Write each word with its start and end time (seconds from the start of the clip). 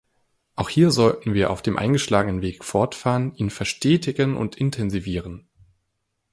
Auch 0.55 0.69
hier 0.69 0.89
sollten 0.89 1.35
wir 1.35 1.51
auf 1.51 1.61
dem 1.61 1.77
eingeschlagenen 1.77 2.41
Weg 2.41 2.63
fortfahren, 2.63 3.35
ihn 3.35 3.51
verstetigen 3.51 4.35
und 4.35 4.55
intensivieren. 4.55 5.47